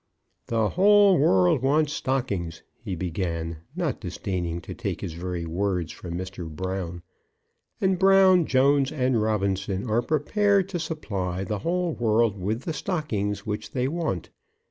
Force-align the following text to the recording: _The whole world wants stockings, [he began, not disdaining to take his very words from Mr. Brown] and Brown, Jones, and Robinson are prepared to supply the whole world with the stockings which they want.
_The 0.47 0.69
whole 0.69 1.19
world 1.19 1.61
wants 1.61 1.93
stockings, 1.93 2.63
[he 2.75 2.95
began, 2.95 3.57
not 3.75 4.01
disdaining 4.01 4.59
to 4.61 4.73
take 4.73 5.01
his 5.01 5.13
very 5.13 5.45
words 5.45 5.91
from 5.91 6.15
Mr. 6.17 6.49
Brown] 6.49 7.03
and 7.79 7.99
Brown, 7.99 8.47
Jones, 8.47 8.91
and 8.91 9.21
Robinson 9.21 9.87
are 9.87 10.01
prepared 10.01 10.69
to 10.69 10.79
supply 10.79 11.43
the 11.43 11.59
whole 11.59 11.93
world 11.93 12.35
with 12.41 12.63
the 12.63 12.73
stockings 12.73 13.45
which 13.45 13.73
they 13.73 13.87
want. 13.87 14.31